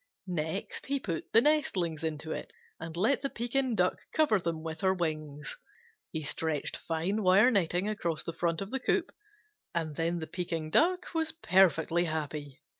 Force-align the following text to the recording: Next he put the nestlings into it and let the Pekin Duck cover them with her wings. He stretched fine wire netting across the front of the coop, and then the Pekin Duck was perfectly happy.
Next 0.25 0.87
he 0.87 0.99
put 0.99 1.31
the 1.31 1.41
nestlings 1.41 2.03
into 2.03 2.31
it 2.31 2.51
and 2.79 2.97
let 2.97 3.21
the 3.21 3.29
Pekin 3.29 3.75
Duck 3.75 3.99
cover 4.11 4.39
them 4.39 4.63
with 4.63 4.81
her 4.81 4.95
wings. 4.95 5.55
He 6.11 6.23
stretched 6.23 6.75
fine 6.75 7.21
wire 7.21 7.51
netting 7.51 7.87
across 7.87 8.23
the 8.23 8.33
front 8.33 8.61
of 8.61 8.71
the 8.71 8.79
coop, 8.79 9.11
and 9.75 9.95
then 9.97 10.17
the 10.17 10.25
Pekin 10.25 10.71
Duck 10.71 11.13
was 11.13 11.31
perfectly 11.33 12.05
happy. 12.05 12.63